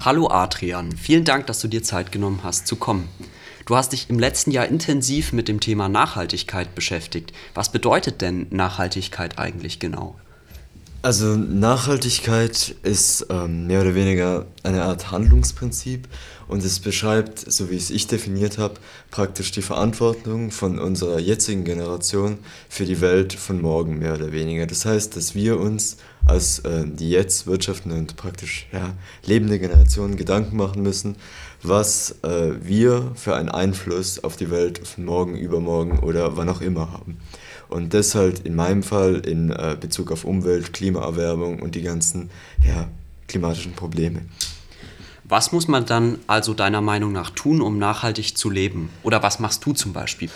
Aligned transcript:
Hallo 0.00 0.28
Adrian, 0.28 0.92
vielen 0.92 1.24
Dank, 1.24 1.46
dass 1.46 1.60
du 1.60 1.68
dir 1.68 1.82
Zeit 1.82 2.12
genommen 2.12 2.40
hast 2.42 2.66
zu 2.66 2.76
kommen. 2.76 3.08
Du 3.64 3.74
hast 3.74 3.92
dich 3.92 4.10
im 4.10 4.18
letzten 4.18 4.50
Jahr 4.50 4.66
intensiv 4.66 5.32
mit 5.32 5.48
dem 5.48 5.60
Thema 5.60 5.88
Nachhaltigkeit 5.88 6.74
beschäftigt. 6.74 7.32
Was 7.54 7.72
bedeutet 7.72 8.20
denn 8.20 8.46
Nachhaltigkeit 8.50 9.38
eigentlich 9.38 9.78
genau? 9.78 10.14
Also 11.00 11.36
Nachhaltigkeit 11.36 12.74
ist 12.82 13.26
ähm, 13.30 13.66
mehr 13.66 13.80
oder 13.80 13.94
weniger 13.94 14.44
eine 14.62 14.82
Art 14.82 15.10
Handlungsprinzip 15.10 16.06
und 16.48 16.64
es 16.64 16.80
beschreibt, 16.80 17.40
so 17.50 17.70
wie 17.70 17.76
es 17.76 17.90
ich 17.90 18.06
definiert 18.06 18.58
habe, 18.58 18.74
praktisch 19.10 19.52
die 19.52 19.62
Verantwortung 19.62 20.50
von 20.50 20.78
unserer 20.78 21.20
jetzigen 21.20 21.64
Generation 21.64 22.38
für 22.68 22.86
die 22.86 23.00
Welt 23.00 23.34
von 23.34 23.60
morgen 23.60 23.98
mehr 23.98 24.14
oder 24.14 24.32
weniger. 24.32 24.66
Das 24.66 24.84
heißt, 24.84 25.14
dass 25.16 25.34
wir 25.34 25.60
uns 25.60 25.98
als 26.24 26.60
äh, 26.60 26.84
die 26.86 27.10
jetzt 27.10 27.46
wirtschaftende 27.46 27.96
und 27.96 28.16
praktisch 28.16 28.66
ja, 28.72 28.94
lebende 29.24 29.58
Generation 29.58 30.16
Gedanken 30.16 30.56
machen 30.56 30.82
müssen, 30.82 31.16
was 31.62 32.16
äh, 32.22 32.52
wir 32.60 33.12
für 33.14 33.34
einen 33.34 33.48
Einfluss 33.48 34.22
auf 34.22 34.36
die 34.36 34.50
Welt 34.50 34.86
von 34.86 35.04
morgen, 35.04 35.36
übermorgen 35.36 35.98
oder 36.00 36.36
wann 36.36 36.48
auch 36.48 36.60
immer 36.60 36.92
haben. 36.92 37.18
Und 37.68 37.92
das 37.92 38.14
halt 38.14 38.40
in 38.40 38.54
meinem 38.54 38.82
Fall 38.82 39.16
in 39.16 39.50
äh, 39.50 39.76
Bezug 39.78 40.12
auf 40.12 40.24
Umwelt, 40.24 40.72
Klimaerwärmung 40.72 41.60
und 41.60 41.74
die 41.74 41.82
ganzen 41.82 42.30
ja, 42.66 42.88
klimatischen 43.26 43.72
Probleme. 43.72 44.22
Was 45.28 45.52
muss 45.52 45.68
man 45.68 45.84
dann 45.84 46.18
also 46.26 46.54
deiner 46.54 46.80
Meinung 46.80 47.12
nach 47.12 47.30
tun, 47.30 47.60
um 47.60 47.78
nachhaltig 47.78 48.36
zu 48.36 48.48
leben? 48.48 48.88
Oder 49.02 49.22
was 49.22 49.40
machst 49.40 49.64
du 49.66 49.72
zum 49.72 49.92
Beispiel? 49.92 50.30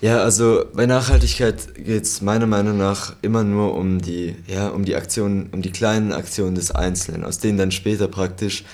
Ja, 0.00 0.18
also 0.18 0.64
bei 0.72 0.86
Nachhaltigkeit 0.86 1.74
geht 1.74 2.04
es 2.04 2.20
meiner 2.20 2.46
Meinung 2.46 2.76
nach 2.76 3.16
immer 3.22 3.42
nur 3.42 3.74
um 3.74 4.00
die, 4.00 4.36
ja, 4.46 4.68
um 4.68 4.84
die 4.84 4.94
Aktionen, 4.94 5.48
um 5.52 5.62
die 5.62 5.72
kleinen 5.72 6.12
Aktionen 6.12 6.54
des 6.54 6.70
Einzelnen, 6.70 7.24
aus 7.24 7.38
denen 7.38 7.58
dann 7.58 7.72
später 7.72 8.06
praktisch 8.06 8.64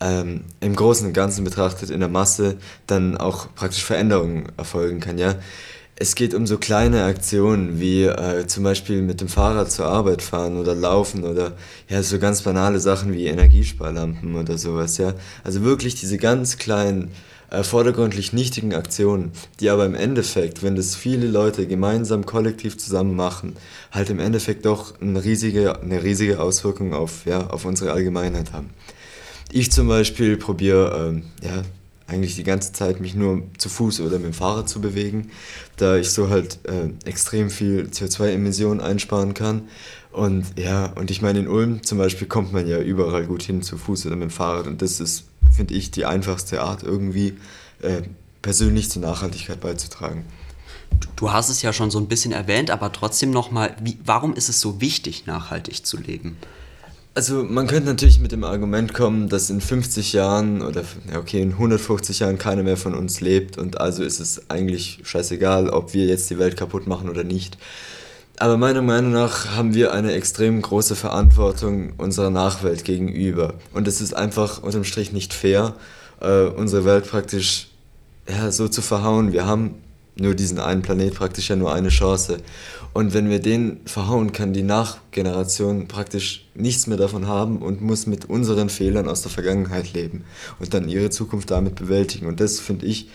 ähm, 0.00 0.42
im 0.60 0.76
Großen 0.76 1.06
und 1.06 1.12
Ganzen 1.12 1.44
betrachtet 1.44 1.90
in 1.90 2.00
der 2.00 2.08
Masse 2.08 2.58
dann 2.86 3.16
auch 3.16 3.54
praktisch 3.54 3.84
Veränderungen 3.84 4.52
erfolgen 4.56 5.00
kann, 5.00 5.16
ja. 5.18 5.36
Es 6.02 6.16
geht 6.16 6.34
um 6.34 6.48
so 6.48 6.58
kleine 6.58 7.04
Aktionen 7.04 7.78
wie 7.78 8.02
äh, 8.02 8.48
zum 8.48 8.64
Beispiel 8.64 9.02
mit 9.02 9.20
dem 9.20 9.28
Fahrrad 9.28 9.70
zur 9.70 9.86
Arbeit 9.86 10.20
fahren 10.20 10.56
oder 10.56 10.74
laufen 10.74 11.22
oder 11.22 11.52
ja 11.88 12.02
so 12.02 12.18
ganz 12.18 12.42
banale 12.42 12.80
Sachen 12.80 13.12
wie 13.12 13.26
Energiesparlampen 13.26 14.34
oder 14.34 14.58
sowas, 14.58 14.98
ja. 14.98 15.14
Also 15.44 15.62
wirklich 15.62 15.94
diese 15.94 16.18
ganz 16.18 16.58
kleinen, 16.58 17.12
äh, 17.50 17.62
vordergründlich 17.62 18.32
nichtigen 18.32 18.74
Aktionen, 18.74 19.30
die 19.60 19.70
aber 19.70 19.86
im 19.86 19.94
Endeffekt, 19.94 20.64
wenn 20.64 20.74
das 20.74 20.96
viele 20.96 21.28
Leute 21.28 21.68
gemeinsam, 21.68 22.26
kollektiv 22.26 22.76
zusammen 22.78 23.14
machen, 23.14 23.54
halt 23.92 24.10
im 24.10 24.18
Endeffekt 24.18 24.66
doch 24.66 25.00
eine 25.00 25.22
riesige, 25.22 25.80
eine 25.82 26.02
riesige 26.02 26.40
Auswirkung 26.40 26.94
auf, 26.94 27.26
ja, 27.26 27.46
auf 27.46 27.64
unsere 27.64 27.92
Allgemeinheit 27.92 28.52
haben. 28.52 28.70
Ich 29.52 29.70
zum 29.70 29.86
Beispiel 29.86 30.36
probiere, 30.36 31.10
ähm, 31.10 31.22
ja, 31.44 31.62
eigentlich 32.06 32.34
die 32.34 32.44
ganze 32.44 32.72
Zeit 32.72 33.00
mich 33.00 33.14
nur 33.14 33.42
zu 33.58 33.68
Fuß 33.68 34.00
oder 34.00 34.18
mit 34.18 34.26
dem 34.26 34.32
Fahrrad 34.32 34.68
zu 34.68 34.80
bewegen, 34.80 35.30
da 35.76 35.96
ich 35.96 36.10
so 36.10 36.28
halt 36.28 36.58
äh, 36.64 36.90
extrem 37.08 37.50
viel 37.50 37.88
CO2-Emissionen 37.92 38.80
einsparen 38.80 39.34
kann. 39.34 39.62
Und 40.10 40.58
ja, 40.58 40.86
und 40.94 41.10
ich 41.10 41.22
meine, 41.22 41.40
in 41.40 41.48
Ulm 41.48 41.82
zum 41.82 41.98
Beispiel 41.98 42.28
kommt 42.28 42.52
man 42.52 42.66
ja 42.66 42.78
überall 42.78 43.24
gut 43.24 43.42
hin 43.42 43.62
zu 43.62 43.78
Fuß 43.78 44.06
oder 44.06 44.16
mit 44.16 44.28
dem 44.28 44.30
Fahrrad 44.30 44.66
und 44.66 44.82
das 44.82 45.00
ist, 45.00 45.24
finde 45.50 45.74
ich, 45.74 45.90
die 45.90 46.04
einfachste 46.04 46.62
Art 46.62 46.82
irgendwie 46.82 47.34
äh, 47.80 48.02
persönlich 48.42 48.90
zur 48.90 49.02
Nachhaltigkeit 49.02 49.60
beizutragen. 49.60 50.24
Du 51.16 51.32
hast 51.32 51.48
es 51.48 51.62
ja 51.62 51.72
schon 51.72 51.90
so 51.90 51.98
ein 51.98 52.08
bisschen 52.08 52.32
erwähnt, 52.32 52.70
aber 52.70 52.92
trotzdem 52.92 53.30
nochmal, 53.30 53.74
warum 54.04 54.34
ist 54.34 54.48
es 54.48 54.60
so 54.60 54.80
wichtig, 54.80 55.26
nachhaltig 55.26 55.86
zu 55.86 55.96
leben? 55.96 56.36
Also 57.14 57.44
man 57.44 57.66
könnte 57.66 57.90
natürlich 57.90 58.20
mit 58.20 58.32
dem 58.32 58.42
Argument 58.42 58.94
kommen, 58.94 59.28
dass 59.28 59.50
in 59.50 59.60
50 59.60 60.14
Jahren 60.14 60.62
oder 60.62 60.82
ja 61.12 61.18
okay, 61.18 61.42
in 61.42 61.52
150 61.52 62.20
Jahren 62.20 62.38
keiner 62.38 62.62
mehr 62.62 62.78
von 62.78 62.94
uns 62.94 63.20
lebt 63.20 63.58
und 63.58 63.78
also 63.78 64.02
ist 64.02 64.18
es 64.18 64.50
eigentlich 64.50 65.00
scheißegal, 65.02 65.68
ob 65.68 65.92
wir 65.92 66.06
jetzt 66.06 66.30
die 66.30 66.38
Welt 66.38 66.56
kaputt 66.56 66.86
machen 66.86 67.10
oder 67.10 67.22
nicht. 67.22 67.58
Aber 68.38 68.56
meiner 68.56 68.80
Meinung 68.80 69.12
nach 69.12 69.50
haben 69.54 69.74
wir 69.74 69.92
eine 69.92 70.12
extrem 70.12 70.62
große 70.62 70.96
Verantwortung 70.96 71.92
unserer 71.98 72.30
Nachwelt 72.30 72.82
gegenüber. 72.84 73.54
Und 73.74 73.86
es 73.86 74.00
ist 74.00 74.14
einfach 74.14 74.62
unterm 74.62 74.84
Strich 74.84 75.12
nicht 75.12 75.34
fair, 75.34 75.74
äh, 76.20 76.46
unsere 76.46 76.86
Welt 76.86 77.06
praktisch 77.06 77.68
ja, 78.26 78.50
so 78.50 78.68
zu 78.68 78.80
verhauen. 78.80 79.32
Wir 79.32 79.46
haben 79.46 79.81
nur 80.16 80.34
diesen 80.34 80.58
einen 80.58 80.82
Planet 80.82 81.14
praktisch 81.14 81.48
ja 81.48 81.56
nur 81.56 81.72
eine 81.72 81.88
Chance. 81.88 82.38
Und 82.92 83.14
wenn 83.14 83.30
wir 83.30 83.40
den 83.40 83.80
verhauen, 83.86 84.32
kann 84.32 84.52
die 84.52 84.62
Nachgeneration 84.62 85.88
praktisch 85.88 86.46
nichts 86.54 86.86
mehr 86.86 86.98
davon 86.98 87.26
haben 87.26 87.58
und 87.58 87.80
muss 87.80 88.06
mit 88.06 88.26
unseren 88.26 88.68
Fehlern 88.68 89.08
aus 89.08 89.22
der 89.22 89.30
Vergangenheit 89.30 89.94
leben 89.94 90.24
und 90.60 90.74
dann 90.74 90.88
ihre 90.88 91.10
Zukunft 91.10 91.50
damit 91.50 91.76
bewältigen. 91.76 92.26
Und 92.26 92.40
das 92.40 92.60
finde 92.60 92.86
ich 92.86 93.08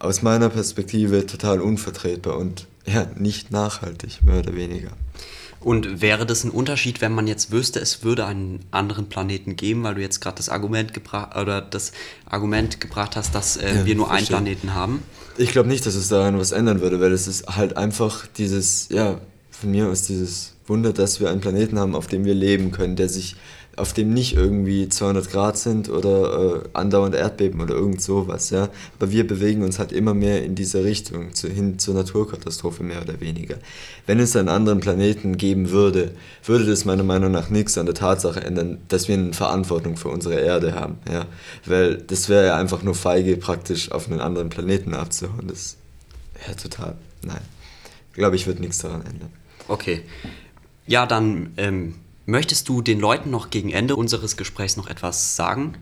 aus 0.00 0.22
meiner 0.22 0.48
Perspektive 0.48 1.26
total 1.26 1.60
unvertretbar 1.60 2.36
und 2.36 2.66
ja, 2.84 3.06
nicht 3.16 3.52
nachhaltig, 3.52 4.24
mehr 4.24 4.40
oder 4.40 4.56
weniger. 4.56 4.90
Und 5.62 6.00
wäre 6.00 6.26
das 6.26 6.44
ein 6.44 6.50
Unterschied, 6.50 7.00
wenn 7.00 7.12
man 7.12 7.26
jetzt 7.26 7.52
wüsste, 7.52 7.80
es 7.80 8.02
würde 8.02 8.26
einen 8.26 8.60
anderen 8.70 9.08
Planeten 9.08 9.56
geben, 9.56 9.84
weil 9.84 9.94
du 9.94 10.00
jetzt 10.00 10.20
gerade 10.20 10.36
das 10.36 10.48
Argument 10.48 10.92
gebracht 10.92 11.36
oder 11.36 11.60
das 11.60 11.92
Argument 12.26 12.80
gebracht 12.80 13.16
hast, 13.16 13.34
dass 13.34 13.56
äh, 13.56 13.76
ja, 13.76 13.84
wir 13.86 13.94
nur 13.94 14.08
verstehe. 14.08 14.36
einen 14.36 14.44
Planeten 14.44 14.74
haben? 14.74 15.02
Ich 15.38 15.50
glaube 15.50 15.68
nicht, 15.68 15.86
dass 15.86 15.94
es 15.94 16.08
daran 16.08 16.38
was 16.38 16.52
ändern 16.52 16.80
würde, 16.80 17.00
weil 17.00 17.12
es 17.12 17.26
ist 17.26 17.46
halt 17.46 17.76
einfach 17.76 18.26
dieses, 18.26 18.88
ja, 18.90 19.20
von 19.50 19.70
mir 19.70 19.88
aus 19.88 20.02
dieses 20.02 20.54
Wunder, 20.66 20.92
dass 20.92 21.20
wir 21.20 21.30
einen 21.30 21.40
Planeten 21.40 21.78
haben, 21.78 21.94
auf 21.94 22.06
dem 22.06 22.24
wir 22.24 22.34
leben 22.34 22.72
können, 22.72 22.96
der 22.96 23.08
sich 23.08 23.36
auf 23.76 23.94
dem 23.94 24.12
nicht 24.12 24.36
irgendwie 24.36 24.88
200 24.88 25.30
Grad 25.30 25.56
sind 25.56 25.88
oder 25.88 26.64
äh, 26.64 26.68
andauernd 26.74 27.14
Erdbeben 27.14 27.60
oder 27.60 27.74
irgend 27.74 28.02
sowas, 28.02 28.50
ja. 28.50 28.68
Aber 28.98 29.10
wir 29.10 29.26
bewegen 29.26 29.62
uns 29.62 29.78
halt 29.78 29.92
immer 29.92 30.12
mehr 30.12 30.44
in 30.44 30.54
diese 30.54 30.84
Richtung, 30.84 31.34
zu, 31.34 31.48
hin 31.48 31.78
zur 31.78 31.94
Naturkatastrophe 31.94 32.82
mehr 32.82 33.00
oder 33.00 33.20
weniger. 33.20 33.56
Wenn 34.06 34.20
es 34.20 34.36
einen 34.36 34.48
anderen 34.48 34.80
Planeten 34.80 35.38
geben 35.38 35.70
würde, 35.70 36.12
würde 36.44 36.66
das 36.66 36.84
meiner 36.84 37.02
Meinung 37.02 37.32
nach 37.32 37.48
nichts 37.48 37.78
an 37.78 37.86
der 37.86 37.94
Tatsache 37.94 38.42
ändern, 38.42 38.78
dass 38.88 39.08
wir 39.08 39.14
eine 39.14 39.32
Verantwortung 39.32 39.96
für 39.96 40.08
unsere 40.08 40.38
Erde 40.38 40.74
haben, 40.74 40.98
ja. 41.10 41.24
Weil 41.64 41.96
das 41.96 42.28
wäre 42.28 42.46
ja 42.48 42.56
einfach 42.56 42.82
nur 42.82 42.94
feige, 42.94 43.38
praktisch 43.38 43.90
auf 43.90 44.10
einen 44.10 44.20
anderen 44.20 44.50
Planeten 44.50 44.92
abzuhauen. 44.92 45.48
Das 45.48 45.76
ja 46.46 46.54
total, 46.54 46.96
nein. 47.22 47.40
Glaube 48.12 48.36
ich, 48.36 48.46
wird 48.46 48.60
nichts 48.60 48.78
daran 48.78 49.02
ändern. 49.06 49.30
Okay. 49.68 50.02
Ja, 50.86 51.06
dann 51.06 51.52
ähm, 51.56 51.94
Möchtest 52.24 52.68
du 52.68 52.82
den 52.82 53.00
Leuten 53.00 53.30
noch 53.30 53.50
gegen 53.50 53.70
Ende 53.70 53.96
unseres 53.96 54.36
Gesprächs 54.36 54.76
noch 54.76 54.88
etwas 54.88 55.34
sagen? 55.34 55.74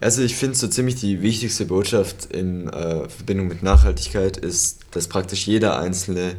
Also 0.00 0.22
ich 0.22 0.36
finde 0.36 0.56
so 0.56 0.68
ziemlich 0.68 0.96
die 0.96 1.22
wichtigste 1.22 1.66
Botschaft 1.66 2.26
in 2.26 2.68
äh, 2.68 3.08
Verbindung 3.08 3.48
mit 3.48 3.62
Nachhaltigkeit 3.62 4.36
ist, 4.36 4.80
dass 4.90 5.08
praktisch 5.08 5.46
jeder 5.46 5.78
Einzelne 5.78 6.36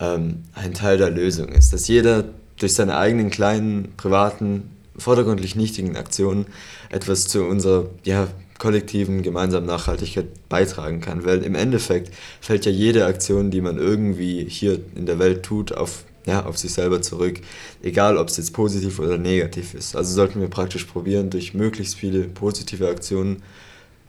ähm, 0.00 0.42
ein 0.54 0.74
Teil 0.74 0.98
der 0.98 1.10
Lösung 1.10 1.48
ist. 1.48 1.72
Dass 1.72 1.88
jeder 1.88 2.24
durch 2.58 2.74
seine 2.74 2.96
eigenen 2.96 3.30
kleinen, 3.30 3.92
privaten, 3.96 4.70
vordergründlich 4.98 5.54
nichtigen 5.56 5.96
Aktionen 5.96 6.46
etwas 6.88 7.28
zu 7.28 7.44
unserer 7.44 7.90
ja, 8.04 8.28
kollektiven 8.58 9.22
gemeinsamen 9.22 9.66
Nachhaltigkeit 9.66 10.48
beitragen 10.48 11.00
kann. 11.00 11.24
Weil 11.24 11.42
im 11.42 11.54
Endeffekt 11.54 12.12
fällt 12.40 12.64
ja 12.64 12.72
jede 12.72 13.04
Aktion, 13.04 13.50
die 13.50 13.60
man 13.60 13.76
irgendwie 13.76 14.46
hier 14.48 14.78
in 14.94 15.04
der 15.04 15.18
Welt 15.18 15.42
tut, 15.42 15.72
auf 15.72 16.04
ja, 16.26 16.44
auf 16.44 16.58
sich 16.58 16.72
selber 16.72 17.00
zurück, 17.00 17.40
egal 17.82 18.18
ob 18.18 18.28
es 18.28 18.36
jetzt 18.36 18.52
positiv 18.52 18.98
oder 18.98 19.16
negativ 19.16 19.74
ist. 19.74 19.96
Also 19.96 20.12
sollten 20.12 20.40
wir 20.40 20.48
praktisch 20.48 20.84
probieren, 20.84 21.30
durch 21.30 21.54
möglichst 21.54 21.94
viele 21.94 22.24
positive 22.24 22.88
Aktionen 22.88 23.42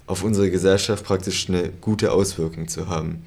auf 0.07 0.23
unsere 0.23 0.49
Gesellschaft 0.49 1.05
praktisch 1.05 1.47
eine 1.47 1.69
gute 1.81 2.11
Auswirkung 2.11 2.67
zu 2.67 2.89
haben. 2.89 3.23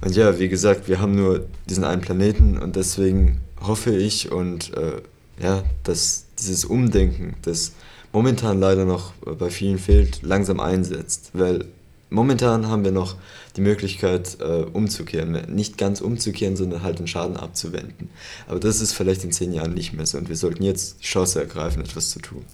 Und 0.00 0.14
ja, 0.14 0.38
wie 0.38 0.48
gesagt, 0.48 0.88
wir 0.88 1.00
haben 1.00 1.14
nur 1.14 1.46
diesen 1.68 1.84
einen 1.84 2.02
Planeten 2.02 2.58
und 2.58 2.76
deswegen 2.76 3.40
hoffe 3.60 3.96
ich 3.96 4.30
und 4.30 4.74
äh, 4.74 5.00
ja, 5.42 5.64
dass 5.84 6.26
dieses 6.38 6.64
Umdenken, 6.64 7.34
das 7.42 7.72
momentan 8.12 8.60
leider 8.60 8.84
noch 8.84 9.12
bei 9.14 9.50
vielen 9.50 9.78
fehlt, 9.78 10.22
langsam 10.22 10.60
einsetzt, 10.60 11.30
weil 11.32 11.64
momentan 12.10 12.68
haben 12.68 12.84
wir 12.84 12.92
noch 12.92 13.16
die 13.56 13.60
Möglichkeit 13.60 14.38
äh, 14.40 14.62
umzukehren. 14.64 15.32
Nicht 15.54 15.78
ganz 15.78 16.00
umzukehren, 16.00 16.56
sondern 16.56 16.82
halt 16.82 16.98
den 16.98 17.06
Schaden 17.06 17.36
abzuwenden. 17.36 18.10
Aber 18.46 18.60
das 18.60 18.80
ist 18.80 18.92
vielleicht 18.92 19.24
in 19.24 19.32
zehn 19.32 19.52
Jahren 19.52 19.74
nicht 19.74 19.92
mehr 19.92 20.06
so 20.06 20.18
und 20.18 20.28
wir 20.28 20.36
sollten 20.36 20.62
jetzt 20.62 21.00
die 21.00 21.06
Chance 21.06 21.40
ergreifen, 21.40 21.82
etwas 21.82 22.10
zu 22.10 22.20
tun. 22.20 22.44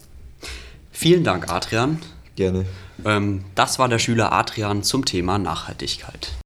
Vielen 0.90 1.24
Dank, 1.24 1.50
Adrian. 1.50 1.98
Gerne. 2.36 2.64
Ähm, 3.04 3.44
das 3.54 3.78
war 3.78 3.88
der 3.88 3.98
Schüler 3.98 4.32
Adrian 4.32 4.82
zum 4.82 5.04
Thema 5.04 5.38
Nachhaltigkeit. 5.38 6.32